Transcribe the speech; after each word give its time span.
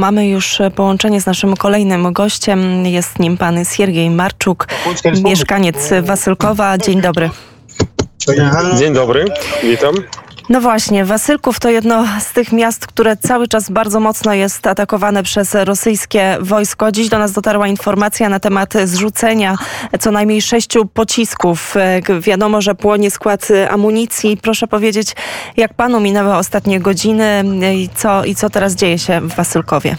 Mamy 0.00 0.28
już 0.28 0.58
połączenie 0.74 1.20
z 1.20 1.26
naszym 1.26 1.56
kolejnym 1.56 2.12
gościem. 2.12 2.86
Jest 2.86 3.18
nim 3.18 3.36
pan 3.36 3.64
Siergiej 3.64 4.10
Marczuk, 4.10 4.68
mieszkaniec 5.24 5.76
Wasylkowa. 6.02 6.78
Dzień 6.78 7.00
dobry. 7.00 7.30
Dzień 8.78 8.94
dobry, 8.94 9.24
witam. 9.62 9.94
No 10.50 10.60
właśnie, 10.60 11.04
Wasylków 11.04 11.60
to 11.60 11.70
jedno 11.70 12.04
z 12.20 12.32
tych 12.32 12.52
miast, 12.52 12.86
które 12.86 13.16
cały 13.16 13.48
czas 13.48 13.70
bardzo 13.70 14.00
mocno 14.00 14.34
jest 14.34 14.66
atakowane 14.66 15.22
przez 15.22 15.54
rosyjskie 15.54 16.36
wojsko. 16.40 16.92
Dziś 16.92 17.08
do 17.08 17.18
nas 17.18 17.32
dotarła 17.32 17.68
informacja 17.68 18.28
na 18.28 18.40
temat 18.40 18.74
zrzucenia 18.84 19.56
co 20.00 20.10
najmniej 20.10 20.42
sześciu 20.42 20.86
pocisków. 20.86 21.74
Wiadomo, 22.20 22.60
że 22.60 22.74
płonie 22.74 23.10
skład 23.10 23.48
amunicji. 23.70 24.36
Proszę 24.36 24.66
powiedzieć, 24.66 25.16
jak 25.56 25.74
panu 25.74 26.00
minęły 26.00 26.34
ostatnie 26.34 26.80
godziny 26.80 27.44
i 27.74 27.88
co, 27.94 28.24
i 28.24 28.34
co 28.34 28.50
teraz 28.50 28.74
dzieje 28.74 28.98
się 28.98 29.20
w 29.20 29.34
Wasylkowie? 29.34 29.96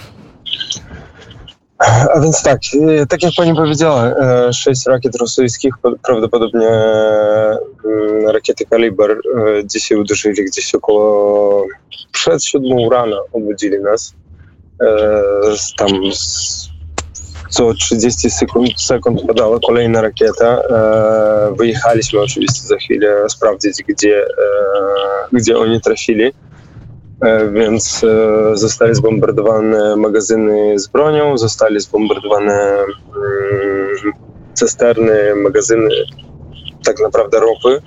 A 2.09 2.19
więc 2.19 2.43
tak, 2.43 2.59
e, 2.87 3.05
tak 3.05 3.23
jak 3.23 3.33
pani 3.37 3.55
powiedziała, 3.55 4.05
e, 4.05 4.53
sześć 4.53 4.87
rakiet 4.87 5.15
rosyjskich, 5.15 5.73
prawdopodobnie 6.03 6.67
mm, 6.67 8.27
rakiety 8.33 8.65
Kaliber 8.65 9.11
e, 9.11 9.17
dzisiaj 9.65 9.97
uderzyli 9.97 10.45
gdzieś 10.45 10.75
około 10.75 11.65
przed 12.11 12.45
siódmą 12.45 12.89
rano, 12.89 13.23
obudzili 13.33 13.79
nas. 13.79 14.13
Tam 15.77 15.89
co 17.49 17.73
30 17.73 18.29
sekund, 18.29 18.81
sekund 18.81 19.21
padała 19.27 19.59
kolejna 19.67 20.01
rakieta. 20.01 20.61
Wyjechaliśmy 21.57 22.19
oczywiście 22.19 22.61
za 22.67 22.77
chwilę 22.77 23.29
sprawdzić, 23.29 23.83
gdzie, 23.87 24.25
gdzie 25.31 25.57
oni 25.57 25.81
trafili. 25.81 26.31
E, 27.21 27.49
więc 27.51 28.03
e, 28.03 28.57
zostali 28.57 28.95
zbombardowane 28.95 29.95
magazyny 29.95 30.79
z 30.79 30.87
bronią, 30.87 31.37
zostali 31.37 31.79
zbombardowane 31.79 32.77
mm, 32.83 34.13
cysterny, 34.53 35.35
magazyny 35.35 35.89
tak 36.85 36.99
naprawdę 36.99 37.39
ropy 37.39 37.81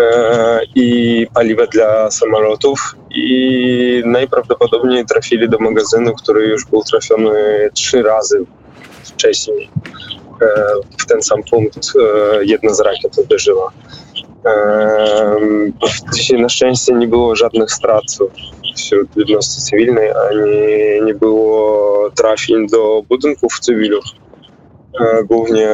e, 0.00 0.60
i 0.74 1.26
paliwa 1.34 1.66
dla 1.66 2.10
samolotów 2.10 2.96
i 3.10 4.02
najprawdopodobniej 4.06 5.06
trafili 5.06 5.48
do 5.48 5.58
magazynu, 5.58 6.14
który 6.14 6.46
już 6.46 6.66
był 6.66 6.82
trafiony 6.82 7.70
trzy 7.74 8.02
razy 8.02 8.44
wcześniej. 9.04 9.70
W 10.98 11.06
ten 11.06 11.22
sam 11.22 11.42
punkt 11.50 11.92
jedna 12.42 12.74
z 12.74 12.80
rakiet 12.80 13.18
uderzyła. 13.18 13.72
Dzisiaj 16.14 16.40
na 16.40 16.48
szczęście 16.48 16.94
nie 16.94 17.08
było 17.08 17.36
żadnych 17.36 17.70
strat 17.72 18.04
wśród 18.76 19.16
ludności 19.16 19.60
cywilnej, 19.60 20.10
ani 20.30 20.50
nie 21.04 21.14
było 21.14 22.10
trafień 22.10 22.68
do 22.68 23.02
budynków 23.08 23.60
cywilów. 23.60 24.04
E, 25.00 25.24
głównie 25.24 25.68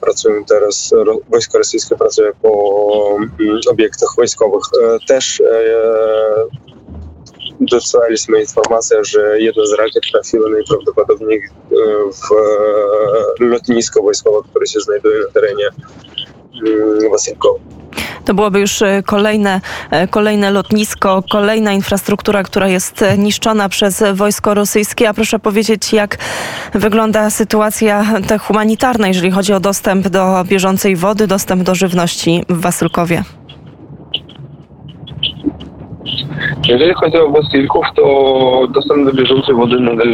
pracują 0.00 0.44
teraz, 0.44 0.94
wojsko 1.30 1.58
rosyjskie 1.58 1.96
pracuje 1.96 2.32
po 2.42 3.16
mm, 3.40 3.60
obiektach 3.70 4.08
wojskowych. 4.16 4.62
E, 4.82 4.98
też 5.06 5.40
e, 5.40 5.44
dostaliśmy 7.60 8.40
informację, 8.40 9.04
że 9.04 9.40
jedna 9.40 9.66
z 9.66 9.72
rakiet 9.72 10.02
trafiła 10.12 10.50
najprawdopodobniej 10.50 11.42
w 12.12 13.40
lotnisko 13.40 14.02
wojskowe, 14.02 14.48
które 14.50 14.66
się 14.66 14.80
znajduje 14.80 15.20
na 15.20 15.30
terenie 15.32 15.68
mm, 16.66 17.10
Wasylkowa. 17.10 17.83
To 18.24 18.34
byłoby 18.34 18.60
już 18.60 18.82
e, 18.82 19.02
kolejne, 19.02 19.60
e, 19.90 20.08
kolejne 20.08 20.50
lotnisko, 20.50 21.22
kolejna 21.30 21.72
infrastruktura, 21.72 22.42
która 22.42 22.68
jest 22.68 23.02
e, 23.02 23.18
niszczona 23.18 23.68
przez 23.68 24.04
wojsko 24.14 24.54
rosyjskie. 24.54 25.08
A 25.08 25.14
proszę 25.14 25.38
powiedzieć, 25.38 25.92
jak 25.92 26.18
wygląda 26.74 27.30
sytuacja 27.30 28.04
ta 28.26 28.38
humanitarna, 28.38 29.08
jeżeli 29.08 29.30
chodzi 29.30 29.52
o 29.52 29.60
dostęp 29.60 30.08
do 30.08 30.44
bieżącej 30.44 30.96
wody, 30.96 31.26
dostęp 31.26 31.62
do 31.62 31.74
żywności 31.74 32.44
w 32.48 32.60
Wasylkowie? 32.60 33.24
Jeżeli 36.68 36.94
chodzi 36.94 37.16
o 37.16 37.30
Wasylków, 37.30 37.86
to 37.96 38.66
dostęp 38.70 39.06
do 39.06 39.12
bieżącej 39.12 39.54
wody 39.54 39.80
nadal 39.80 40.08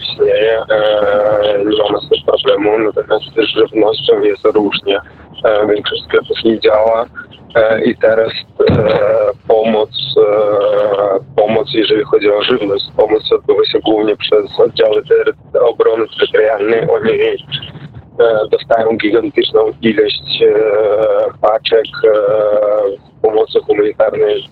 istnieje. 0.00 0.62
Nie 1.58 1.82
mamy 1.82 1.98
z 2.06 2.08
tym 2.08 2.18
problemu, 2.26 2.78
natomiast 2.78 3.34
też 3.34 3.50
żywnością 3.50 4.20
jest 4.20 4.44
różnie. 4.44 5.00
Większość 5.68 6.04
sklepów 6.04 6.44
nie 6.44 6.60
działa. 6.60 7.06
E, 7.54 7.84
i 7.84 7.96
teraz 7.96 8.32
e, 8.70 8.74
pomoc, 9.48 9.90
e, 10.16 11.18
pomoc, 11.36 11.68
jeżeli 11.74 12.04
chodzi 12.04 12.30
o 12.30 12.42
żywność, 12.42 12.84
pomoc 12.96 13.32
odbywa 13.32 13.64
się 13.64 13.78
głównie 13.80 14.16
przez 14.16 14.60
oddziały 14.60 15.02
obrony 15.60 16.06
terytorialnej. 16.18 16.80
Oni 16.90 17.18
dostają 18.50 18.96
gigantyczną 18.96 19.72
ilość 19.82 20.42
paczek 21.40 21.86
pomocy 23.28 23.58
humanitarnej 23.66 24.48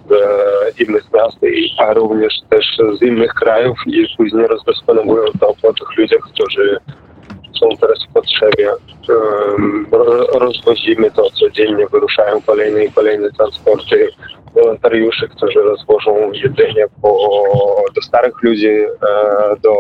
z 0.75 0.81
innych 0.81 1.05
miast, 1.15 1.39
a 1.79 1.95
również 1.95 2.35
też 2.51 2.79
z 2.99 3.03
innych 3.03 3.35
krajów 3.35 3.79
i 3.87 4.07
później 4.17 4.47
rozdysponowują 4.47 5.25
to 5.41 5.55
po 5.63 5.73
tych 5.73 5.97
ludziach, 5.99 6.21
którzy 6.35 6.77
są 7.61 7.69
teraz 7.81 7.99
w 8.05 8.13
potrzebie. 8.13 8.71
Rozwozimy 10.33 11.11
to 11.11 11.31
codziennie, 11.31 11.87
wyruszają 11.87 12.43
kolejne 12.43 12.85
i 12.85 12.93
kolejne 12.93 13.31
transporty 13.31 14.09
wolontariuszy, 14.55 15.29
którzy 15.29 15.61
rozwożą 15.61 16.33
jedzenie 16.33 16.87
po, 17.03 17.19
do 17.95 18.03
starych 18.03 18.43
ludzi, 18.43 18.69
e, 18.69 18.87
do 19.63 19.75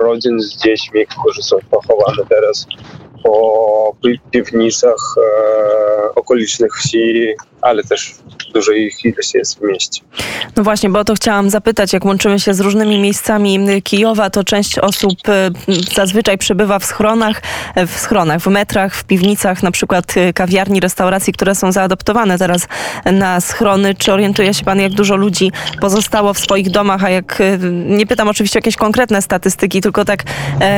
rodzin 0.00 0.40
z 0.40 0.56
dziećmi, 0.56 1.06
którzy 1.06 1.42
są 1.42 1.56
pochowane 1.70 2.28
teraz 2.28 2.66
po 3.24 3.96
piwnicach 4.30 5.14
e, 5.16 6.14
okolicznych 6.14 6.76
wsi, 6.76 7.34
ale 7.62 7.84
też 7.84 8.14
dużo 8.54 8.72
ich 8.72 9.04
ilość 9.04 9.34
jest 9.34 9.58
w 9.58 9.62
mieście. 9.62 10.02
No 10.56 10.62
właśnie, 10.62 10.90
bo 10.90 10.98
o 10.98 11.04
to 11.04 11.14
chciałam 11.14 11.50
zapytać. 11.50 11.92
Jak 11.92 12.04
łączymy 12.04 12.40
się 12.40 12.54
z 12.54 12.60
różnymi 12.60 12.98
miejscami 12.98 13.82
Kijowa, 13.82 14.30
to 14.30 14.44
część 14.44 14.78
osób 14.78 15.28
e, 15.28 15.50
zazwyczaj 15.94 16.38
przebywa 16.38 16.78
w 16.78 16.84
schronach, 16.84 17.42
e, 17.74 17.86
w 17.86 17.90
schronach, 17.90 18.40
w 18.40 18.46
metrach, 18.46 18.94
w 18.94 19.04
piwnicach, 19.04 19.62
na 19.62 19.70
przykład 19.70 20.14
kawiarni, 20.34 20.80
restauracji, 20.80 21.32
które 21.32 21.54
są 21.54 21.72
zaadoptowane 21.72 22.38
teraz 22.38 22.68
na 23.04 23.40
schrony. 23.40 23.94
Czy 23.94 24.12
orientuje 24.12 24.54
się 24.54 24.64
pan, 24.64 24.80
jak 24.80 24.92
dużo 24.92 25.16
ludzi 25.16 25.52
pozostało 25.80 26.34
w 26.34 26.38
swoich 26.38 26.70
domach, 26.70 27.04
a 27.04 27.10
jak, 27.10 27.42
nie 27.86 28.06
pytam 28.06 28.28
oczywiście 28.28 28.58
o 28.58 28.60
jakieś 28.60 28.76
konkretne 28.76 29.22
statystyki, 29.22 29.80
tylko 29.80 30.04
tak 30.04 30.22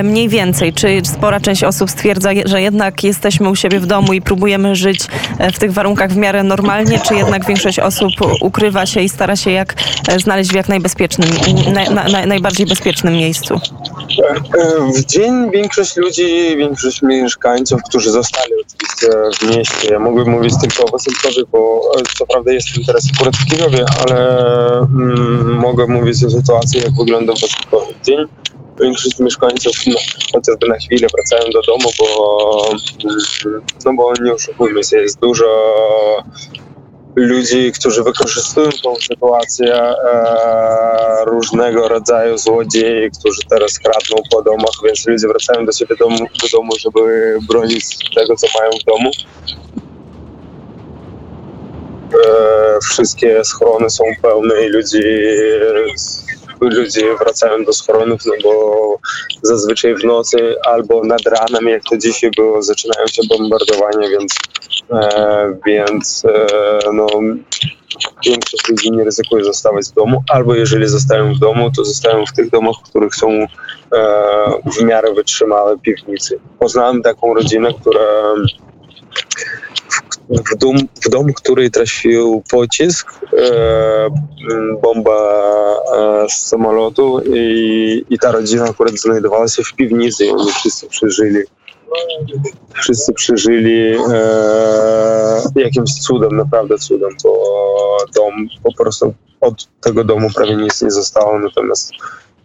mniej 0.05 0.29
więcej, 0.29 0.73
czy 0.73 1.01
spora 1.05 1.41
część 1.41 1.65
osób 1.65 1.91
stwierdza, 1.91 2.33
że 2.45 2.63
jednak 2.63 3.05
jesteśmy 3.05 3.51
u 3.51 3.57
siebie 3.57 3.81
w 3.81 3.87
domu 3.87 4.13
i 4.13 4.23
próbujemy 4.23 4.77
żyć 4.77 5.07
w 5.53 5.59
tych 5.59 5.73
warunkach 5.73 6.11
w 6.13 6.17
miarę 6.17 6.43
normalnie, 6.43 7.01
czy 7.01 7.15
jednak 7.15 7.47
większość 7.47 7.79
osób 7.79 8.13
ukrywa 8.41 8.87
się 8.87 9.01
i 9.01 9.09
stara 9.09 9.37
się 9.37 9.51
jak 9.51 9.75
e, 10.09 10.19
znaleźć 10.19 10.51
w 10.51 10.55
jak 10.55 10.69
najbezpiecznym, 10.69 11.31
na, 11.73 12.09
na, 12.09 12.27
najbardziej 12.27 12.67
bezpiecznym 12.67 13.15
miejscu? 13.15 13.55
E, 13.55 14.93
w 14.93 15.05
dzień 15.05 15.51
większość 15.51 15.97
ludzi, 15.97 16.57
większość 16.57 17.03
mieszkańców, 17.03 17.81
którzy 17.89 18.11
zostali 18.11 18.53
oczywiście 18.55 19.07
w 19.39 19.57
mieście, 19.57 19.93
ja 19.93 19.99
mogę 19.99 20.25
mówić 20.25 20.55
tylko 20.61 20.85
o 20.85 20.91
Wasylkowie, 20.91 21.43
bo 21.53 21.81
e, 21.99 22.03
co 22.19 22.27
prawda 22.27 22.53
jestem 22.53 22.85
teraz 22.85 23.09
akurat 23.15 23.37
w 23.37 23.47
Kijowie, 23.47 23.85
ale 24.01 24.39
mm, 24.79 25.59
mogę 25.59 25.87
mówić 25.87 26.25
o 26.25 26.31
sytuacji, 26.31 26.81
jak 26.81 26.95
wygląda 26.95 27.33
w 27.33 27.41
Wasylkowie. 27.41 27.95
Dzień 28.05 28.27
większość 28.81 29.19
mieszkańców 29.19 29.73
no, 29.87 29.95
chociażby 30.33 30.69
na 30.69 30.77
chwilę 30.77 31.09
wracają 31.15 31.51
do 31.51 31.63
domu, 31.63 31.91
bo, 31.99 32.75
no 33.85 33.93
bo 33.95 34.13
nie 34.23 34.33
oszukujmy 34.33 34.85
się, 34.85 34.97
jest 34.97 35.21
dużo 35.21 35.47
ludzi, 37.17 37.73
którzy 37.73 38.03
wykorzystują 38.03 38.69
tą 38.83 38.97
sytuację, 38.97 39.75
e, 39.75 41.25
różnego 41.25 41.89
rodzaju 41.89 42.39
złodziei, 42.39 43.11
którzy 43.21 43.41
teraz 43.51 43.79
kradną 43.79 44.23
po 44.31 44.43
domach, 44.43 44.75
więc 44.85 45.07
ludzie 45.07 45.29
wracają 45.29 45.67
do 45.67 45.73
siebie 45.73 45.97
domu, 45.97 46.19
do 46.19 46.59
domu, 46.59 46.71
żeby 46.81 47.39
bronić 47.49 47.85
tego, 48.15 48.37
co 48.37 48.47
mają 48.59 48.71
w 48.71 48.85
domu. 48.85 49.11
E, 52.15 52.79
wszystkie 52.83 53.45
schrony 53.45 53.91
są 53.91 54.05
pełne 54.23 54.67
i 54.67 54.69
ludzi 54.69 55.03
ludzie 56.61 57.17
wracają 57.17 57.65
do 57.65 57.73
schronów, 57.73 58.21
no 58.27 58.33
bo 58.43 58.99
zazwyczaj 59.43 59.95
w 59.95 60.05
nocy 60.05 60.55
albo 60.67 61.05
nad 61.05 61.21
ranem, 61.27 61.69
jak 61.69 61.83
to 61.91 61.97
dzisiaj 61.97 62.31
było, 62.37 62.63
zaczynają 62.63 63.07
się 63.07 63.23
bombardowania, 63.29 64.09
więc, 64.09 64.35
e, 64.93 65.57
więc 65.67 66.23
e, 66.25 66.47
no, 66.93 67.07
większość 68.27 68.69
ludzi 68.69 68.91
nie 68.91 69.05
ryzykuje 69.05 69.45
zostawać 69.45 69.87
w 69.87 69.95
domu, 69.95 70.23
albo 70.29 70.55
jeżeli 70.55 70.89
zostają 70.89 71.35
w 71.35 71.39
domu, 71.39 71.71
to 71.77 71.85
zostają 71.85 72.27
w 72.27 72.33
tych 72.33 72.51
domach, 72.51 72.77
w 72.81 72.91
których 72.91 73.15
są 73.15 73.31
e, 73.33 73.47
w 74.77 74.83
miarę 74.83 75.15
wytrzymałe 75.15 75.79
piwnicy. 75.79 76.39
Poznałem 76.59 77.03
taką 77.03 77.35
rodzinę, 77.35 77.69
która 77.81 78.35
w 80.31 80.57
dom, 80.57 80.77
w 81.05 81.09
dom, 81.09 81.33
który 81.33 81.71
trafił 81.71 82.43
pocisk, 82.51 83.21
e, 83.39 84.09
bomba 84.83 85.47
e, 85.97 86.29
z 86.29 86.33
samolotu 86.33 87.21
i, 87.35 88.05
i 88.11 88.19
ta 88.19 88.33
rodzina 88.33 88.65
akurat 88.65 88.99
znajdowała 88.99 89.49
się 89.49 89.63
w 89.63 89.73
piwnicy 89.73 90.27
i 90.27 90.31
oni 90.31 90.53
wszyscy 90.53 90.89
przeżyli. 90.89 91.41
Wszyscy 92.75 93.13
przeżyli 93.13 93.97
e, 94.13 95.43
jakimś 95.57 95.95
cudem, 95.95 96.37
naprawdę 96.37 96.79
cudem, 96.79 97.11
bo 97.25 97.97
dom 98.15 98.35
po 98.63 98.75
prostu 98.75 99.15
od 99.41 99.69
tego 99.81 100.05
domu 100.05 100.29
prawie 100.35 100.57
nic 100.57 100.83
nie 100.83 100.91
zostało, 100.91 101.39
natomiast 101.39 101.93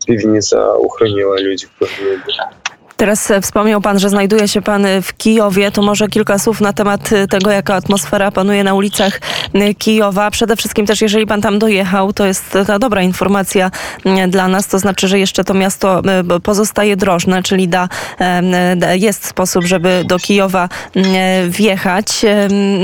piwnica 0.08 0.74
uchroniła 0.74 1.36
ludzi, 1.40 1.68
którzy 1.76 2.22
byli. 2.26 2.61
Teraz 3.02 3.32
e, 3.32 3.42
wspomniał 3.42 3.82
Pan, 3.82 4.00
że 4.00 4.10
znajduje 4.10 4.48
się 4.48 4.62
Pan 4.62 4.86
e, 4.86 5.02
w 5.02 5.18
Kijowie. 5.18 5.72
To 5.72 5.82
może 5.82 6.08
kilka 6.08 6.40
słów 6.40 6.62
na 6.62 6.74
temat 6.74 7.14
e, 7.14 7.28
tego, 7.28 7.52
jaka 7.52 7.76
atmosfera 7.76 8.32
panuje 8.32 8.64
na 8.64 8.74
ulicach 8.74 9.22
Kijowa. 9.78 10.32
Przede 10.32 10.56
wszystkim 10.56 10.86
też, 10.86 11.02
jeżeli 11.02 11.26
Pan 11.26 11.42
tam 11.42 11.60
dojechał, 11.60 12.14
to 12.14 12.26
jest 12.26 12.58
ta 12.68 12.80
dobra 12.80 13.02
informacja 13.02 13.72
dla 14.28 14.48
nas. 14.48 14.68
To 14.68 14.80
znaczy, 14.80 15.08
że 15.08 15.20
jeszcze 15.20 15.44
to 15.44 15.54
miasto 15.54 16.02
pozostaje 16.44 16.96
drożne, 16.96 17.44
czyli 17.44 17.68
da, 17.68 17.90
jest 18.94 19.26
sposób, 19.26 19.66
żeby 19.66 20.04
do 20.06 20.20
Kijowa 20.20 20.70
wjechać. 21.50 22.08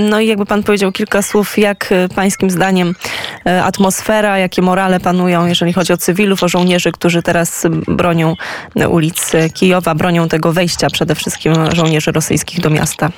No 0.09 0.19
i 0.19 0.27
jakby 0.27 0.45
Pan 0.45 0.63
powiedział 0.63 0.91
kilka 0.91 1.21
słów, 1.21 1.57
jak 1.57 1.93
Pańskim 2.15 2.49
zdaniem 2.49 2.95
atmosfera, 3.63 4.37
jakie 4.37 4.61
morale 4.61 4.99
panują, 4.99 5.45
jeżeli 5.45 5.73
chodzi 5.73 5.93
o 5.93 5.97
cywilów, 5.97 6.43
o 6.43 6.47
żołnierzy, 6.47 6.91
którzy 6.91 7.21
teraz 7.21 7.67
bronią 7.87 8.35
ulic 8.89 9.31
Kijowa, 9.53 9.95
bronią 9.95 10.06
tego 10.29 10.53
wejścia 10.53 10.89
przede 10.89 11.15
wszystkim 11.15 11.53
żołnierzy 11.75 12.11
rosyjskich 12.11 12.61
do 12.61 12.69
miasta? 12.69 13.09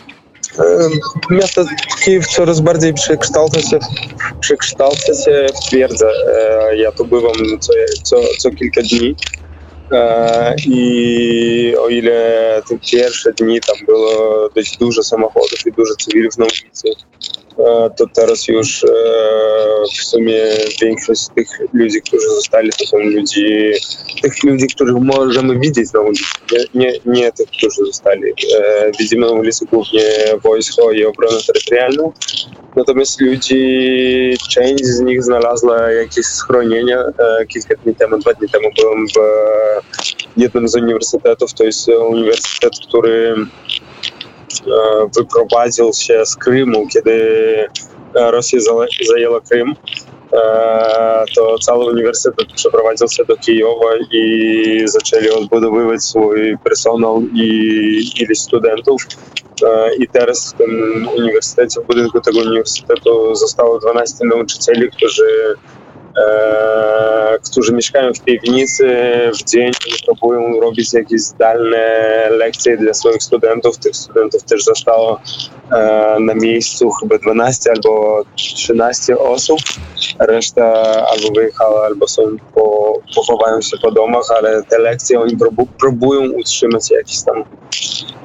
Miasto 1.30 1.66
Kijów 2.04 2.28
coraz 2.28 2.60
bardziej 2.60 2.94
przekształca 2.94 3.62
się, 3.62 3.80
przekształca 4.40 5.14
się 5.26 5.48
w 5.56 5.68
twierdzę. 5.68 6.12
Ja 6.76 6.92
tu 6.92 7.06
bywam 7.06 7.60
co, 7.60 7.74
co, 8.04 8.16
co 8.38 8.52
kilka 8.52 8.82
dni. 8.82 9.16
I 10.68 11.76
o 11.80 11.90
ile 11.90 12.62
te 12.70 12.80
pierwsze 12.92 13.34
dni 13.34 13.60
tam 13.62 13.86
było 13.86 14.50
dość 14.56 14.78
dużo 14.78 15.04
samochodów 15.04 15.68
i 15.68 15.72
dużo 15.72 15.94
cywilów 15.96 16.38
na 16.38 16.46
ulicy, 16.46 16.88
to 17.98 18.06
teraz 18.14 18.48
już 18.48 18.86
w 20.00 20.04
sumie 20.04 20.42
większość 20.82 21.22
tych 21.36 21.48
ludzi, 21.74 22.02
którzy 22.02 22.28
zostali, 22.30 22.70
to 22.80 22.86
są 22.86 22.98
ludzi, 22.98 23.72
tych 24.22 24.44
ludzi, 24.44 24.68
których 24.68 24.96
możemy 24.96 25.60
widzieć 25.60 25.94
na 25.94 26.00
ulicy, 26.00 26.24
nie, 26.52 26.66
nie, 26.74 26.94
nie 27.06 27.32
tych, 27.32 27.48
którzy 27.48 27.86
zostali. 27.86 28.24
Widzimy 29.00 29.26
na 29.26 29.32
ulicy 29.32 29.66
głównie 29.66 30.04
wojsko 30.44 30.92
i 30.92 31.06
obronę 31.06 31.38
terytorialną, 31.48 32.14
natomiast 32.76 33.22
ludzi, 33.22 34.38
część 34.50 34.86
z 34.86 35.00
nich 35.00 35.24
znalazła 35.24 35.92
jakieś 35.92 36.26
schronienie. 36.26 36.98
Kilka 37.48 37.76
dni 37.84 37.96
temu, 37.96 38.18
dwa 38.18 38.34
dni 38.34 38.50
temu 38.50 38.70
byłem 38.82 39.08
w 39.08 39.20
jednym 40.38 40.68
z 40.68 40.76
uniwersytetów, 40.76 41.54
to 41.54 41.64
jest 41.64 41.88
uniwersytet, 41.88 42.74
który 42.88 43.36
wyprowadził 45.18 45.94
się 45.94 46.26
z 46.26 46.36
Krymu, 46.36 46.88
kiedy 46.88 47.68
Rosja 48.16 48.60
zajęła 49.08 49.42
Krym, 49.42 49.76
to 51.36 51.58
cały 51.60 51.86
uniwersytet 51.86 52.48
przeprowadził 52.56 53.08
się 53.08 53.26
do 53.26 53.38
Kijowa 53.38 53.90
i 54.12 54.82
zaczęli 54.86 55.30
odbudowywać 55.30 56.04
swój 56.04 56.58
personel 56.64 57.22
i 57.34 58.24
ilość 58.24 58.42
studentów. 58.42 59.02
I 60.00 60.08
teraz 60.08 60.54
w 60.54 60.58
tym 60.58 61.08
uniwersytecie, 61.18 61.82
w 61.82 61.88
budynku 61.88 62.22
tego 62.22 62.40
uniwersytetu 62.40 63.36
zostało 63.36 63.80
12 63.80 64.18
nauczycieli, 64.26 64.92
którzy 64.92 65.56
którzy 67.38 67.74
mieszkają 67.74 68.14
w 68.14 68.20
piwnicy 68.20 68.86
w 69.40 69.50
dzień 69.50 69.72
próbują 70.06 70.60
robić 70.60 70.94
jakieś 70.94 71.22
zdalne 71.22 71.88
lekcje 72.30 72.78
dla 72.78 72.94
swoich 72.94 73.24
studentów. 73.24 73.78
Tych 73.78 73.96
studentów 73.96 74.44
też 74.44 74.64
zostało 74.64 75.20
na 76.20 76.34
miejscu 76.36 76.92
chyba 76.92 77.18
12 77.18 77.72
albo 77.72 78.24
13 78.36 79.18
osób. 79.18 79.60
Reszta 80.20 80.74
albo 81.12 81.34
wyjechała, 81.36 81.86
albo 81.86 82.08
są 82.08 82.22
po, 82.56 82.94
pochowają 83.16 83.62
się 83.62 83.78
po 83.82 83.92
domach, 83.92 84.24
ale 84.38 84.64
te 84.64 84.80
lekcje 84.80 85.20
oni 85.20 85.38
próbują 85.80 86.32
utrzymać 86.32 86.92
jakieś 86.92 87.22
tam 87.22 87.44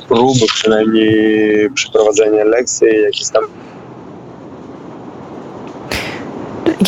próby 0.08 0.46
przynajmniej 0.54 1.70
przeprowadzenia 1.70 2.44
lekcji, 2.44 2.88
jakieś 3.02 3.30
tam 3.30 3.44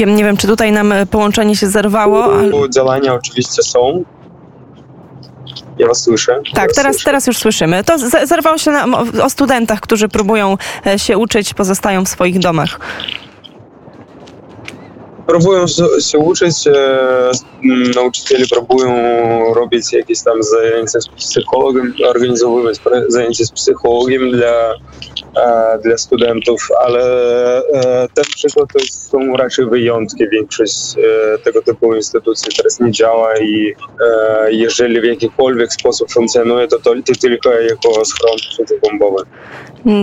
Nie 0.00 0.24
wiem, 0.24 0.36
czy 0.36 0.46
tutaj 0.46 0.72
nam 0.72 0.94
połączenie 1.10 1.56
się 1.56 1.66
zerwało. 1.66 2.24
Ale... 2.24 2.70
Działania 2.70 3.14
oczywiście 3.14 3.62
są. 3.62 4.04
Ja 5.78 5.86
was 5.86 6.02
słyszę. 6.02 6.40
Tak, 6.54 6.72
teraz, 6.72 6.94
słyszę. 6.96 7.04
teraz 7.04 7.26
już 7.26 7.38
słyszymy. 7.38 7.84
To 7.84 7.98
zerwało 8.26 8.58
się 8.58 8.70
na, 8.70 8.86
o 9.24 9.30
studentach, 9.30 9.80
którzy 9.80 10.08
próbują 10.08 10.56
się 10.96 11.18
uczyć, 11.18 11.54
pozostają 11.54 12.04
w 12.04 12.08
swoich 12.08 12.38
domach 12.38 12.78
próbują 15.26 15.66
się 16.00 16.18
uczyć, 16.18 16.54
nauczyciele 17.94 18.46
próbują 18.46 18.94
robić 19.54 19.92
jakieś 19.92 20.22
tam 20.22 20.42
zajęcia 20.42 21.00
z 21.00 21.08
psychologiem, 21.08 21.94
organizowywać 22.08 22.76
zajęcia 23.08 23.44
z 23.44 23.50
psychologiem 23.50 24.30
dla, 24.30 24.74
dla 25.84 25.98
studentów, 25.98 26.68
ale 26.80 27.02
ten 28.14 28.24
przykład 28.36 28.68
to 28.72 28.78
są 28.80 29.36
raczej 29.36 29.66
wyjątki. 29.66 30.28
Większość 30.28 30.94
tego 31.44 31.62
typu 31.62 31.94
instytucji 31.94 32.52
teraz 32.56 32.80
nie 32.80 32.92
działa 32.92 33.38
i 33.38 33.74
jeżeli 34.48 35.00
w 35.00 35.04
jakikolwiek 35.04 35.72
sposób 35.72 36.12
funkcjonuje, 36.12 36.68
to, 36.68 36.78
to, 36.78 36.94
tylko 37.20 37.52
jako 37.52 38.04
schron 38.04 38.36
przeciwbombowy. 38.36 39.22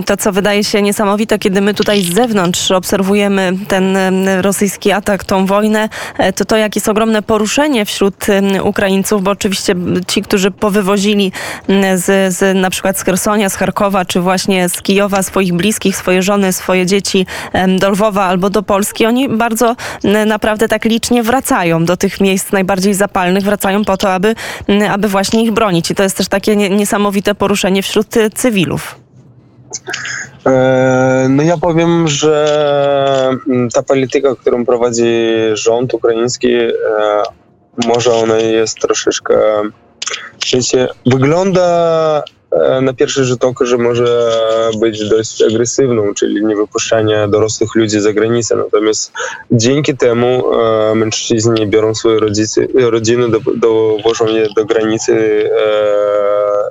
To, 0.06 0.18
co 0.18 0.32
wydaje 0.32 0.64
się 0.64 0.82
niesamowite, 0.82 1.40
kiedy 1.40 1.62
my 1.62 1.74
tutaj 1.74 2.02
z 2.02 2.14
zewnątrz 2.14 2.72
obserwujemy 2.72 3.54
ten 3.68 3.98
rosyjski 4.42 4.92
atak, 4.92 5.24
tą 5.24 5.46
wojnę, 5.46 5.90
e, 6.18 6.34
to 6.34 6.46
to, 6.46 6.58
jakie 6.58 6.78
jest 6.78 6.90
ogromne 6.90 7.22
poruszenie 7.22 7.86
wśród 7.86 8.16
Ukraińców, 8.64 9.24
bo 9.24 9.32
oczywiście 9.32 9.76
ci, 10.08 10.22
którzy 10.22 10.52
powywozili 10.52 11.32
z, 11.96 12.34
z 12.34 12.58
na 12.58 12.70
przykład 12.70 13.00
z 13.00 13.04
Hersonia, 13.04 13.50
z 13.50 13.56
Charkowa, 13.56 14.06
czy 14.06 14.20
właśnie 14.20 14.70
z 14.70 14.82
Kijowa 14.82 15.23
swoich 15.24 15.54
bliskich, 15.54 15.98
swoje 15.98 16.22
żony, 16.22 16.54
swoje 16.54 16.86
dzieci 16.86 17.26
do 17.80 17.90
Lwowa 17.90 18.24
albo 18.24 18.50
do 18.50 18.64
Polski, 18.64 19.06
oni 19.06 19.30
bardzo 19.30 19.76
naprawdę 20.26 20.68
tak 20.68 20.86
licznie 20.86 21.24
wracają 21.24 21.86
do 21.86 21.98
tych 21.98 22.22
miejsc 22.22 22.52
najbardziej 22.52 22.94
zapalnych, 22.94 23.44
wracają 23.44 23.86
po 23.86 23.98
to, 23.98 24.14
aby, 24.14 24.36
aby 24.90 25.08
właśnie 25.08 25.44
ich 25.44 25.52
bronić. 25.52 25.92
I 25.92 25.96
to 25.96 26.04
jest 26.04 26.18
też 26.18 26.28
takie 26.28 26.56
niesamowite 26.56 27.36
poruszenie 27.36 27.84
wśród 27.84 28.08
cywilów. 28.36 28.96
E, 30.46 31.28
no 31.30 31.44
ja 31.44 31.58
powiem, 31.58 32.08
że 32.08 33.30
ta 33.74 33.84
polityka, 33.84 34.36
którą 34.36 34.66
prowadzi 34.66 35.14
rząd 35.54 35.94
ukraiński, 35.94 36.56
e, 36.56 36.72
może 37.86 38.14
ona 38.14 38.38
jest 38.38 38.80
troszeczkę, 38.80 39.36
w 40.40 40.46
wygląda 41.06 41.64
e, 42.20 42.43
na 42.82 42.94
pierwszy 42.94 43.26
rzut 43.26 43.44
oka, 43.44 43.66
że 43.66 43.78
może 43.78 44.32
być 44.80 45.10
dość 45.10 45.42
agresywną, 45.42 46.14
czyli 46.14 46.46
nie 46.46 46.56
wypuszczanie 46.56 47.28
dorosłych 47.30 47.76
ludzi 47.76 48.00
za 48.00 48.14
granicę. 48.14 48.56
Natomiast 48.56 49.12
dzięki 49.52 49.98
temu 49.98 50.44
mężczyźni 50.96 51.68
biorą 51.68 51.96
swoje 51.96 52.20
rodzice, 52.20 52.62
rodziny, 52.74 53.30
do, 53.30 53.98
je 54.28 54.48
do 54.56 54.66
granicy 54.66 55.50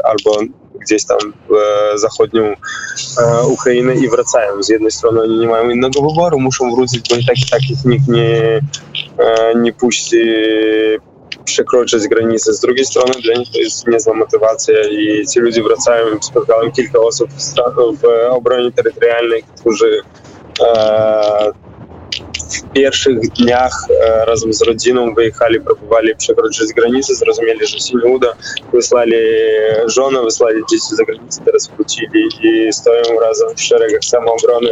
albo 0.05 0.39
gdzieś 0.83 1.05
tam 1.05 1.19
w 1.49 1.55
zachodnią 1.99 2.45
e, 2.45 3.47
Ukrainę 3.47 3.95
i 3.95 4.09
wracają. 4.09 4.63
Z 4.63 4.69
jednej 4.69 4.91
strony 4.91 5.23
oni 5.23 5.39
nie 5.39 5.49
mają 5.49 5.71
innego 5.71 6.03
wyboru, 6.03 6.41
muszą 6.41 6.75
wrócić, 6.75 7.09
bo 7.11 7.17
i 7.17 7.27
tak, 7.27 7.39
i 7.39 7.51
tak 7.51 7.71
ich 7.71 7.85
nikt 7.85 8.09
nie, 8.09 8.61
e, 9.19 9.55
nie 9.57 9.73
puści 9.73 10.23
strony 12.85 13.13
dla 13.25 13.35
nich 13.35 13.49
to 13.53 13.59
jest 13.59 13.87
niezła 13.87 14.15
motywacja 14.15 14.75
i 14.91 15.27
ci 15.27 15.41
ludzie 15.41 15.63
wracają. 15.63 16.23
Spotkałem 16.23 16.73
kilka 16.73 16.99
osób 16.99 17.31
w, 17.31 17.43
w 18.01 18.05
obronie 18.31 18.73
terytorialnej, 18.73 19.45
którzy 19.61 20.01
e, 20.61 21.53
w 22.53 22.73
pierwszych 22.73 23.21
dniach 23.21 23.87
e, 23.91 24.25
razem 24.25 24.53
z 24.53 24.63
rodziną 24.63 25.15
wyjechali, 25.15 25.61
próbowali 25.61 26.17
przekroczyć 26.17 26.73
granicę, 26.73 27.15
zrozumieli, 27.15 27.67
że 27.67 27.79
się 27.79 27.95
nie 28.05 28.11
uda, 28.15 28.29
wysłali 28.73 29.17
żonę, 29.87 30.23
wysłali 30.23 30.63
dzieci 30.71 30.97
za 30.97 31.05
granicę, 31.05 31.43
teraz 31.45 31.69
wrócili 31.69 32.29
i 32.43 32.73
stoją 32.73 33.21
razem 33.21 33.49
w 33.57 33.63
szeregach 33.63 34.05
samoobrony 34.05 34.71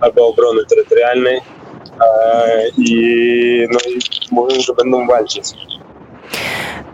albo 0.00 0.28
obrony 0.28 0.64
terytorialnej 0.66 1.36
e, 1.36 2.62
i, 2.78 3.66
no, 3.70 3.78
i 3.88 3.98
mówią, 4.30 4.60
że 4.60 4.74
będą 4.74 5.06
walczyć. 5.06 5.44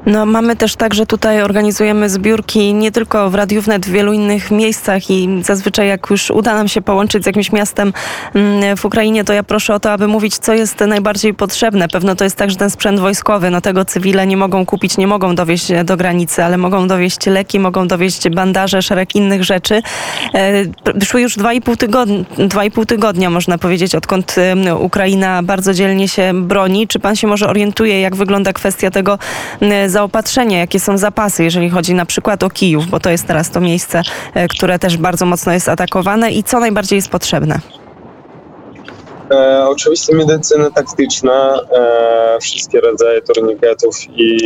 No, 0.06 0.26
mamy 0.26 0.56
też 0.56 0.76
tak, 0.76 0.94
że 0.94 1.06
tutaj 1.06 1.42
organizujemy 1.42 2.10
zbiórki 2.10 2.74
nie 2.74 2.92
tylko 2.92 3.30
w 3.30 3.34
Radiu 3.34 3.62
Wnet, 3.62 3.86
w 3.86 3.90
wielu 3.90 4.12
innych 4.12 4.50
miejscach 4.50 5.10
i 5.10 5.28
zazwyczaj 5.42 5.88
jak 5.88 6.10
już 6.10 6.30
uda 6.30 6.54
nam 6.54 6.68
się 6.68 6.82
połączyć 6.82 7.22
z 7.22 7.26
jakimś 7.26 7.52
miastem 7.52 7.92
mm, 8.34 8.76
w 8.76 8.84
Ukrainie, 8.84 9.24
to 9.24 9.32
ja 9.32 9.42
proszę 9.42 9.74
o 9.74 9.80
to, 9.80 9.92
aby 9.92 10.08
mówić, 10.08 10.38
co 10.38 10.54
jest 10.54 10.80
najbardziej 10.80 11.34
potrzebne. 11.34 11.88
Pewno 11.88 12.14
to 12.14 12.24
jest 12.24 12.36
tak, 12.36 12.50
że 12.50 12.56
ten 12.56 12.70
sprzęt 12.70 13.00
wojskowy, 13.00 13.50
no 13.50 13.60
tego 13.60 13.84
cywile 13.84 14.26
nie 14.26 14.36
mogą 14.36 14.66
kupić, 14.66 14.96
nie 14.96 15.06
mogą 15.06 15.34
dowieść 15.34 15.68
do 15.84 15.96
granicy, 15.96 16.44
ale 16.44 16.58
mogą 16.58 16.88
dowieść 16.88 17.26
leki, 17.26 17.60
mogą 17.60 17.88
dowieść 17.88 18.28
bandaże, 18.28 18.82
szereg 18.82 19.14
innych 19.14 19.44
rzeczy. 19.44 19.82
E, 20.34 21.04
szły 21.04 21.20
już 21.20 21.36
dwa 21.36 21.52
i 21.52 21.60
pół 21.60 21.76
tygodnia, 21.76 22.24
dwa 22.38 22.64
i 22.64 22.70
pół 22.70 22.84
tygodnia, 22.86 23.30
można 23.30 23.58
powiedzieć, 23.58 23.94
odkąd 23.94 24.36
Ukraina 24.78 25.42
bardzo 25.42 25.74
dzielnie 25.74 26.08
się 26.08 26.32
broni. 26.34 26.88
Czy 26.88 26.98
pan 26.98 27.16
się 27.16 27.26
może 27.26 27.48
orientuje, 27.48 28.00
jak 28.00 28.16
wygląda 28.16 28.52
kwestia 28.52 28.90
tego 28.90 29.18
zaopatrzenia, 29.92 30.58
jakie 30.58 30.80
są 30.80 30.98
zapasy, 30.98 31.44
jeżeli 31.44 31.70
chodzi 31.70 31.94
na 31.94 32.06
przykład 32.06 32.42
o 32.42 32.50
Kijów, 32.50 32.86
bo 32.86 33.00
to 33.00 33.10
jest 33.10 33.26
teraz 33.26 33.50
to 33.50 33.60
miejsce, 33.60 34.02
e, 34.34 34.48
które 34.48 34.78
też 34.78 34.96
bardzo 34.96 35.26
mocno 35.26 35.52
jest 35.52 35.68
atakowane 35.68 36.32
i 36.32 36.44
co 36.44 36.60
najbardziej 36.60 36.96
jest 36.96 37.08
potrzebne? 37.08 37.58
E, 39.30 39.66
oczywiście 39.68 40.14
medycyna 40.14 40.70
taktyczna, 40.70 41.60
e, 41.72 42.38
wszystkie 42.40 42.80
rodzaje 42.80 43.22
turniketów 43.22 43.96
i 44.16 44.38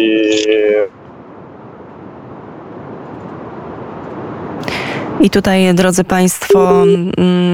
I 5.20 5.30
tutaj, 5.30 5.74
drodzy 5.74 6.04
Państwo, 6.04 6.84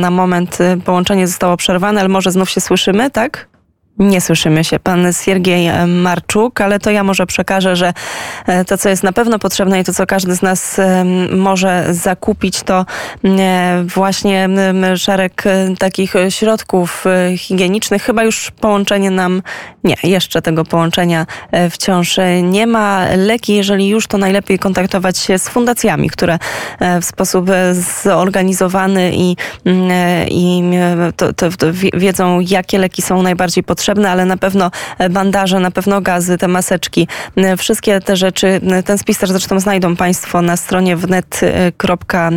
na 0.00 0.10
moment 0.10 0.58
y, 0.60 0.80
połączenie 0.84 1.26
zostało 1.26 1.56
przerwane, 1.56 2.00
ale 2.00 2.08
może 2.08 2.30
znów 2.30 2.50
się 2.50 2.60
słyszymy, 2.60 3.10
tak? 3.10 3.51
Nie 3.98 4.20
słyszymy 4.20 4.64
się. 4.64 4.78
Pan 4.78 5.12
Siergiej 5.12 5.66
e, 5.66 5.86
Marczuk, 5.86 6.60
ale 6.60 6.78
to 6.78 6.90
ja 6.90 7.04
może 7.04 7.26
przekażę, 7.26 7.76
że 7.76 7.92
e, 8.46 8.64
to, 8.64 8.78
co 8.78 8.88
jest 8.88 9.02
na 9.02 9.12
pewno 9.12 9.38
potrzebne 9.38 9.80
i 9.80 9.84
to, 9.84 9.94
co 9.94 10.06
każdy 10.06 10.34
z 10.34 10.42
nas 10.42 10.78
e, 10.78 11.04
może 11.30 11.86
zakupić, 11.90 12.62
to 12.62 12.86
właśnie 13.84 14.48
szereg 14.96 15.44
takich 15.78 16.14
środków 16.28 17.04
higienicznych. 17.36 18.02
Chyba 18.02 18.24
już 18.24 18.50
połączenie 18.50 19.10
nam, 19.10 19.42
nie, 19.84 19.94
jeszcze 20.02 20.42
tego 20.42 20.64
połączenia 20.64 21.26
wciąż 21.70 22.16
nie 22.42 22.66
ma. 22.66 23.06
Leki, 23.16 23.54
jeżeli 23.54 23.88
już, 23.88 24.06
to 24.06 24.18
najlepiej 24.18 24.58
kontaktować 24.58 25.18
się 25.18 25.38
z 25.38 25.48
fundacjami, 25.48 26.10
które 26.10 26.38
w 27.00 27.04
sposób 27.04 27.50
zorganizowany 28.02 29.12
i, 29.14 29.36
i 30.30 30.62
to, 31.16 31.32
to 31.32 31.48
wiedzą, 31.94 32.40
jakie 32.40 32.78
leki 32.78 33.02
są 33.02 33.22
najbardziej 33.22 33.64
potrzebne 33.64 33.81
potrzebne, 33.82 34.10
ale 34.10 34.24
na 34.24 34.36
pewno 34.36 34.70
e, 34.98 35.10
bandaże, 35.10 35.60
na 35.60 35.70
pewno 35.70 36.00
gazy, 36.00 36.38
te 36.38 36.48
maseczki, 36.48 37.08
e, 37.36 37.56
wszystkie 37.56 38.00
te 38.00 38.16
rzeczy. 38.16 38.60
E, 38.70 38.82
ten 38.82 38.98
spis 38.98 39.18
też 39.18 39.30
zresztą 39.30 39.60
znajdą 39.60 39.96
Państwo 39.96 40.42
na 40.42 40.56
stronie 40.56 40.96
wnet.fm 40.96 42.28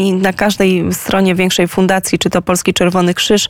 i 0.00 0.12
na 0.12 0.32
każdej 0.32 0.84
stronie 0.92 1.34
większej 1.34 1.68
fundacji, 1.68 2.18
czy 2.18 2.30
to 2.30 2.42
Polski 2.42 2.74
Czerwony 2.74 3.14
Krzyż. 3.14 3.48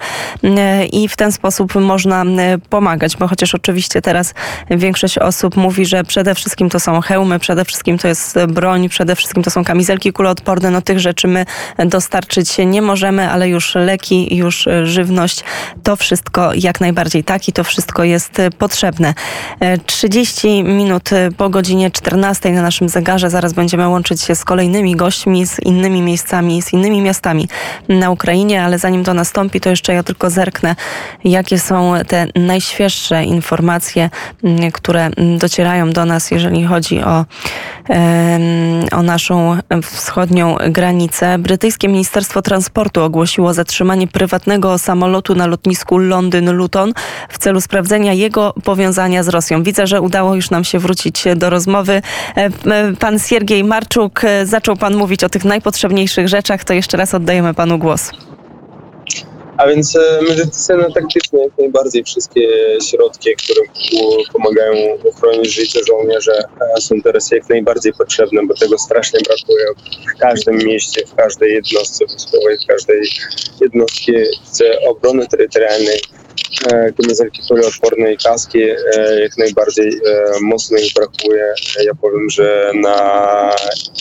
I 0.93 1.09
w 1.09 1.17
ten 1.17 1.33
sposób 1.33 1.75
można 1.75 2.25
pomagać, 2.71 3.17
bo 3.17 3.29
chociaż 3.29 3.55
oczywiście 3.55 4.03
teraz 4.03 4.35
większość 4.71 5.19
osób 5.19 5.57
mówi, 5.57 5.87
że 5.87 6.05
przede 6.05 6.35
wszystkim 6.35 6.71
to 6.71 6.81
są 6.81 7.01
hełmy, 7.01 7.39
przede 7.39 7.65
wszystkim 7.65 7.99
to 7.99 8.09
jest 8.09 8.39
broń, 8.49 8.89
przede 8.89 9.17
wszystkim 9.17 9.43
to 9.43 9.51
są 9.51 9.65
kamizelki 9.65 10.13
kuloodporne, 10.13 10.71
no 10.71 10.83
tych 10.83 11.01
rzeczy 11.01 11.29
my 11.29 11.47
dostarczyć 11.87 12.59
nie 12.59 12.83
możemy, 12.83 13.31
ale 13.31 13.49
już 13.49 13.75
leki, 13.75 14.37
już 14.37 14.69
żywność, 14.83 15.45
to 15.83 15.97
wszystko 15.97 16.51
jak 16.55 16.81
najbardziej 16.81 17.14
bardziej 17.15 17.25
tak 17.25 17.49
i 17.49 17.53
to 17.53 17.65
wszystko 17.65 18.05
jest 18.05 18.39
e, 18.39 18.51
potrzebne. 18.51 19.15
30 19.87 20.49
e, 20.49 20.63
minut 20.63 21.13
e, 21.13 21.31
po 21.37 21.49
godzinie 21.49 21.91
14 21.91 22.53
na 22.53 22.63
naszym 22.63 22.89
zegarze. 22.89 23.31
Zaraz 23.31 23.53
będziemy 23.53 23.89
łączyć 23.89 24.23
się 24.23 24.35
z 24.35 24.45
kolejnymi 24.45 24.97
gośćmi, 24.97 25.47
z 25.47 25.61
innymi 25.61 26.03
miejscami, 26.03 26.63
z 26.63 26.73
innymi 26.73 27.03
miastami 27.03 27.49
na 27.89 28.11
Ukrainie, 28.11 28.63
ale 28.63 28.79
zanim 28.79 29.05
to 29.05 29.15
nastąpi, 29.15 29.61
to 29.61 29.71
jeszcze 29.71 29.95
ja 29.95 30.03
tylko 30.03 30.31
zerknę, 30.31 30.77
jakie 31.25 31.59
są 31.59 31.95
te 32.09 32.27
najświeższe 32.35 33.25
informacje, 33.25 34.11
które 34.73 35.11
docierają 35.39 35.91
do 35.93 36.05
nas, 36.05 36.31
jeżeli 36.31 36.65
chodzi 36.65 37.03
o, 37.03 37.25
o 38.93 39.03
naszą 39.03 39.59
wschodnią 39.83 40.57
granicę. 40.71 41.39
Brytyjskie 41.39 41.89
Ministerstwo 41.89 42.43
Transportu 42.43 43.03
ogłosiło 43.03 43.55
zatrzymanie 43.55 44.07
prywatnego 44.09 44.79
samolotu 44.79 45.35
na 45.35 45.47
lotnisku 45.47 45.99
Londyn-Luton 45.99 46.93
w 47.29 47.39
celu 47.39 47.61
sprawdzenia 47.61 48.13
jego 48.13 48.55
powiązania 48.65 49.23
z 49.23 49.29
Rosją. 49.29 49.63
Widzę, 49.63 49.87
że 49.87 50.01
udało 50.01 50.35
już 50.35 50.51
nam 50.51 50.65
się 50.65 50.79
wrócić 50.79 51.25
do 51.37 51.51
rozmowy. 51.51 51.93
E, 51.93 52.03
e, 52.37 52.51
pan 53.01 53.19
Siergiej 53.19 53.65
Marczuk, 53.65 54.25
e, 54.25 54.47
zaczął 54.47 54.77
pan 54.77 54.95
mówić 54.95 55.25
o 55.25 55.29
tych 55.29 55.45
najpotrzebniejszych 55.45 56.29
rzeczach, 56.29 56.65
to 56.65 56.75
jeszcze 56.75 56.97
raz 56.97 57.15
oddajemy 57.15 57.55
panu 57.55 57.79
głos. 57.79 58.11
A 59.57 59.69
więc 59.69 59.99
medycyna 60.29 60.91
taktyczna, 60.95 61.39
jak 61.39 61.59
najbardziej 61.59 62.05
wszystkie 62.05 62.49
środki, 62.91 63.31
które 63.37 63.61
pomagają 64.33 64.99
ochronić 65.09 65.55
życie 65.55 65.81
żołnierza 65.89 66.33
są 66.81 67.01
teraz 67.03 67.31
jak 67.31 67.49
najbardziej 67.49 67.93
potrzebne, 67.93 68.43
bo 68.47 68.55
tego 68.55 68.79
strasznie 68.79 69.21
brakuje 69.29 69.65
w 70.15 70.19
każdym 70.19 70.57
mieście, 70.57 71.07
w 71.07 71.15
każdej 71.15 71.53
jednostce 71.55 72.07
wojskowej, 72.07 72.59
w 72.59 72.67
każdej 72.67 73.03
jednostce 73.61 74.65
obrony 74.89 75.27
terytorialnej 75.27 76.01
kamizelki 76.97 77.43
kuloodporne 77.49 78.13
i 78.13 78.17
kaski 78.19 78.59
jak 79.23 79.39
najbardziej 79.39 80.01
mocno 80.43 80.79
ich 80.79 80.95
brakuje. 80.95 81.55
Ja 81.85 81.93
powiem, 82.01 82.31
że 82.31 82.73
na 82.75 83.51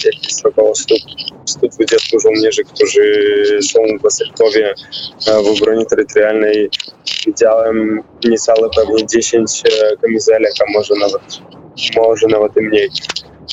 jakieś 0.05 0.45
około 0.45 0.75
100, 0.75 0.95
120 1.45 2.19
żołnierzy, 2.19 2.63
którzy 2.63 3.35
są 3.71 3.79
w 3.99 4.01
Wasylkowie 4.01 4.73
w 5.25 5.47
obronie 5.47 5.85
terytorialnej 5.85 6.69
widziałem 7.25 8.03
niecałe 8.25 8.69
pewnie 8.75 9.07
10 9.07 9.61
kamizelek, 10.01 10.53
a 10.67 10.71
może 10.71 10.93
nawet, 10.95 11.21
może 11.95 12.27
nawet 12.27 12.57
i 12.57 12.61
mniej. 12.61 12.89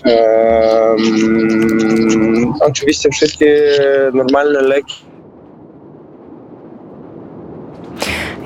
Um, 0.05 1.01
oczywiście 2.61 3.09
wszystkie 3.11 3.73
normalne 4.15 4.61
leki 4.61 5.10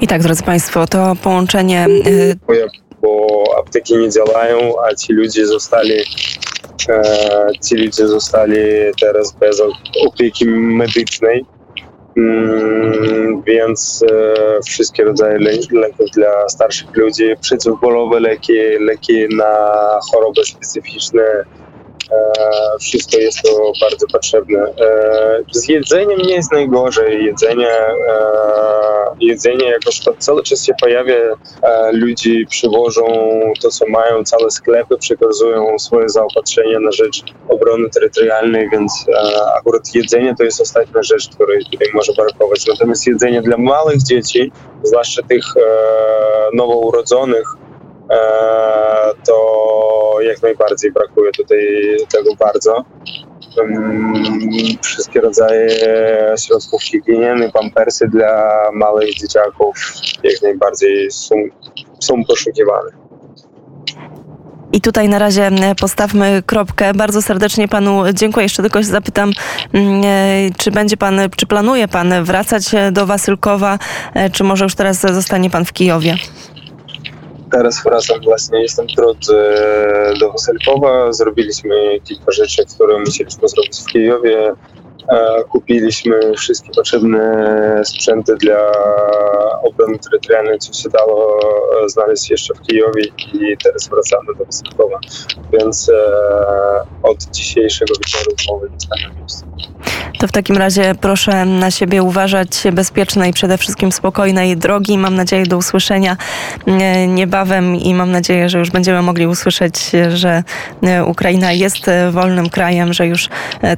I 0.00 0.06
tak, 0.06 0.22
drodzy 0.22 0.42
Państwo, 0.42 0.86
to 0.86 1.16
połączenie. 1.22 1.86
Y, 2.06 2.36
bo 3.02 3.44
apteki 3.58 3.96
nie 3.96 4.10
działają, 4.10 4.72
a 4.82 4.94
ci 4.94 5.12
ludzie 5.12 5.46
zostali, 5.46 5.94
e, 6.88 7.02
ci 7.64 7.76
ludzie 7.76 8.08
zostali 8.08 8.56
teraz 9.00 9.32
bez 9.32 9.62
opieki 10.06 10.46
medycznej. 10.46 11.44
Mm, 12.16 13.42
więc 13.42 14.04
e, 14.12 14.34
wszystkie 14.62 15.04
rodzaje 15.04 15.38
leków 15.72 16.10
dla 16.10 16.48
starszych 16.48 16.96
ludzi, 16.96 17.24
przeciwbólowe 17.40 18.20
leki, 18.20 18.52
leki 18.80 19.36
na 19.36 19.54
choroby 20.12 20.44
specyficzne, 20.44 21.22
wszystko 22.80 23.18
jest 23.18 23.42
to 23.42 23.72
bardzo 23.80 24.06
potrzebne. 24.06 24.58
E, 24.58 25.44
z 25.52 25.68
jedzeniem 25.68 26.18
nie 26.18 26.34
jest 26.34 26.52
najgorzej. 26.52 27.24
Jedzenie, 27.24 27.70
e, 27.70 28.24
jedzenie 29.20 29.64
jakoś 29.64 30.00
to 30.00 30.14
cały 30.18 30.42
czas 30.42 30.64
się 30.64 30.72
pojawia. 30.80 31.14
Ludzie 31.92 32.46
przywożą 32.48 33.04
to, 33.62 33.68
co 33.68 33.86
mają, 33.88 34.24
całe 34.24 34.50
sklepy 34.50 34.96
przekazują 34.98 35.78
swoje 35.78 36.08
zaopatrzenie 36.08 36.80
na 36.80 36.92
rzecz 36.92 37.22
obrony 37.48 37.90
terytorialnej, 37.90 38.70
więc 38.70 39.06
akurat 39.56 39.94
jedzenie 39.94 40.34
to 40.38 40.44
jest 40.44 40.60
ostatnia 40.60 41.02
rzecz, 41.02 41.28
której 41.28 41.64
tutaj 41.72 41.88
może 41.94 42.12
brakować. 42.12 42.66
Natomiast 42.66 43.06
jedzenie 43.06 43.42
dla 43.42 43.56
małych 43.56 44.02
dzieci, 44.02 44.52
zwłaszcza 44.82 45.22
tych 45.22 45.44
nowourodzonych, 46.52 47.46
to 49.26 49.43
jak 50.34 50.42
najbardziej 50.42 50.92
brakuje 50.92 51.32
tutaj 51.32 51.58
tego 52.12 52.34
bardzo. 52.36 52.84
Wszystkie 54.82 55.20
rodzaje 55.20 55.68
środków 56.46 56.82
higieny, 56.82 57.52
pampersy 57.52 58.08
dla 58.08 58.52
małych 58.72 59.14
dzieciaków 59.14 59.94
jak 60.22 60.42
najbardziej 60.42 61.10
są, 61.10 61.34
są 62.00 62.24
poszukiwane. 62.24 62.90
I 64.72 64.80
tutaj 64.80 65.08
na 65.08 65.18
razie 65.18 65.50
postawmy 65.80 66.42
kropkę. 66.46 66.94
Bardzo 66.94 67.22
serdecznie 67.22 67.68
panu 67.68 68.02
dziękuję. 68.12 68.44
Jeszcze 68.44 68.62
tylko 68.62 68.82
zapytam, 68.82 69.32
e, 69.74 70.50
czy 70.58 70.70
będzie 70.70 70.96
pan, 70.96 71.20
czy 71.36 71.46
planuje 71.46 71.88
pan 71.88 72.24
wracać 72.24 72.62
do 72.92 73.06
Wasylkowa, 73.06 73.78
e, 74.14 74.30
czy 74.30 74.44
może 74.44 74.64
już 74.64 74.74
teraz 74.74 75.00
zostanie 75.00 75.50
pan 75.50 75.64
w 75.64 75.72
Kijowie? 75.72 76.16
Teraz 77.50 77.82
wracam 77.84 78.20
właśnie, 78.20 78.62
jestem 78.62 78.86
w 78.86 78.96
drodze 78.96 79.54
do 80.20 80.32
Waselkowa. 80.32 81.12
Zrobiliśmy 81.12 82.00
kilka 82.04 82.32
rzeczy, 82.32 82.64
które 82.74 82.98
musieliśmy 82.98 83.48
zrobić 83.48 83.80
w 83.80 83.86
Kijowie. 83.86 84.52
E, 85.08 85.44
kupiliśmy 85.44 86.32
wszystkie 86.36 86.70
potrzebne 86.76 87.80
sprzęty 87.84 88.36
dla 88.36 88.72
co 90.58 90.72
się 90.72 90.88
dało 90.88 91.38
e, 91.84 91.88
znaleźć 91.88 92.30
jeszcze 92.30 92.54
w 92.54 92.60
Kijowie 92.60 93.04
i 93.32 93.56
teraz 93.64 93.88
wracamy 93.88 94.34
do 94.38 94.44
Wysoko. 94.44 94.88
Więc 95.52 95.88
e, 95.88 95.94
od 97.02 97.24
dzisiejszego 97.24 97.94
wieczoru 97.98 98.36
mowy 98.50 98.70
nie 98.70 99.18
miejscu. 99.18 99.44
To 100.18 100.28
w 100.28 100.32
takim 100.32 100.56
razie 100.56 100.94
proszę 101.00 101.44
na 101.44 101.70
siebie 101.70 102.02
uważać 102.02 102.48
bezpiecznej, 102.72 103.32
przede 103.32 103.58
wszystkim 103.58 103.92
spokojnej 103.92 104.56
drogi. 104.56 104.98
Mam 104.98 105.14
nadzieję 105.14 105.46
do 105.46 105.56
usłyszenia 105.56 106.16
e, 106.66 107.06
niebawem 107.06 107.76
i 107.76 107.94
mam 107.94 108.10
nadzieję, 108.10 108.48
że 108.48 108.58
już 108.58 108.70
będziemy 108.70 109.02
mogli 109.02 109.26
usłyszeć, 109.26 109.90
że 110.14 110.42
e, 110.82 111.04
Ukraina 111.04 111.52
jest 111.52 111.88
e, 111.88 112.10
wolnym 112.10 112.50
krajem, 112.50 112.92
że 112.92 113.06
już 113.06 113.28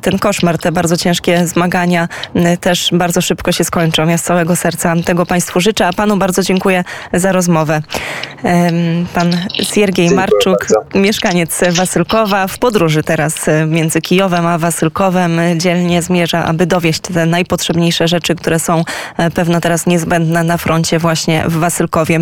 ten 0.01 0.19
koszmar, 0.19 0.59
te 0.59 0.73
bardzo 0.73 0.97
ciężkie 0.97 1.47
zmagania 1.47 2.09
też 2.61 2.91
bardzo 2.93 3.21
szybko 3.21 3.53
się 3.53 3.65
skończą. 3.65 4.09
Ja 4.09 4.19
z 4.19 4.23
całego 4.23 4.57
serca 4.57 4.95
tego 5.05 5.27
Państwu 5.27 5.61
życzę, 5.61 5.66
a 5.87 5.93
Panu 5.93 6.17
bardzo 6.17 6.43
dziękuję 6.43 6.85
za 7.13 7.33
rozmowę. 7.33 7.83
Pan 9.15 9.37
Siergiej 9.63 10.11
Marczuk, 10.11 10.59
bardzo. 10.59 10.99
mieszkaniec 10.99 11.61
Wasylkowa, 11.71 12.47
w 12.47 12.59
podróży 12.59 13.03
teraz 13.03 13.35
między 13.67 14.01
Kijowem 14.01 14.47
a 14.47 14.59
Wasylkowem, 14.59 15.41
dzielnie 15.57 16.03
zmierza, 16.03 16.45
aby 16.45 16.67
dowieść 16.67 17.01
te 17.01 17.27
najpotrzebniejsze 17.27 18.09
rzeczy, 18.09 18.35
które 18.35 18.59
są 18.59 18.85
e, 19.17 19.31
pewno 19.31 19.61
teraz 19.61 19.87
niezbędne 19.87 20.45
na 20.45 20.57
froncie 20.57 20.99
właśnie 20.99 21.45
w 21.47 21.57
Wasylkowie. 21.57 22.15